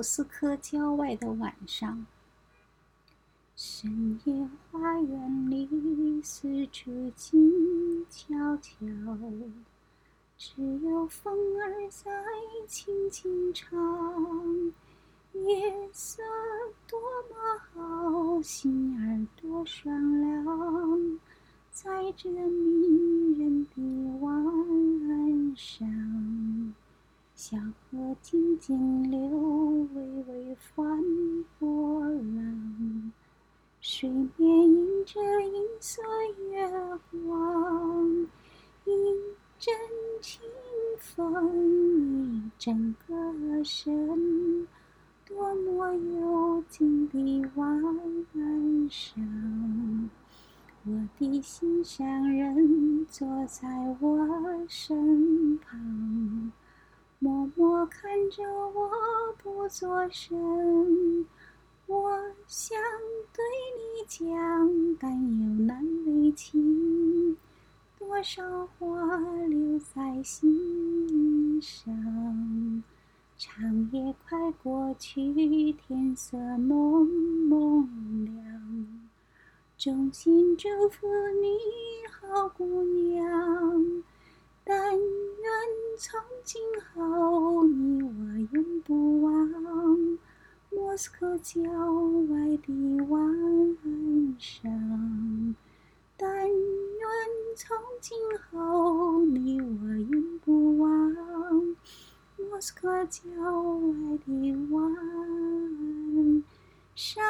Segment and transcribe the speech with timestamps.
[0.00, 2.06] 莫斯科郊外的晚上，
[3.54, 8.72] 深夜花园里，四处静悄悄，
[10.38, 12.10] 只有风儿在
[12.66, 14.72] 轻轻唱。
[15.34, 16.22] 夜色
[16.88, 16.98] 多
[17.28, 21.20] 么好，心儿多霜凉，
[21.72, 25.86] 在这迷人的晚上。
[27.42, 29.18] 小河静静流，
[29.94, 31.02] 微微泛
[31.58, 33.12] 波浪。
[33.80, 36.02] 水面映着银色
[36.50, 36.70] 月
[37.26, 38.26] 光，
[38.84, 38.90] 一
[39.58, 39.74] 阵
[40.20, 40.42] 清
[40.98, 44.66] 风，一阵歌声，
[45.24, 47.72] 多么幽静的晚
[48.90, 50.10] 上。
[50.84, 53.66] 我的心上人坐在
[53.98, 56.52] 我身旁。
[57.22, 58.90] 默默看着我
[59.42, 61.26] 不作声，
[61.86, 62.78] 我想
[63.34, 63.44] 对
[63.76, 67.36] 你讲，但又难为情。
[67.98, 69.18] 多少话
[69.50, 72.82] 留在心上，
[73.36, 79.02] 长夜快过去，天色蒙蒙亮。
[79.76, 81.06] 衷心祝福
[81.42, 81.58] 你
[82.10, 83.29] 好，姑娘。
[86.94, 88.10] 后你我
[88.52, 89.32] 永不忘
[90.70, 95.54] 莫斯科郊外的晚上。
[96.16, 96.56] 但愿
[97.56, 98.16] 从今
[98.50, 100.90] 后你我永不忘
[102.36, 106.42] 莫斯科郊外的晚
[106.94, 107.29] 上。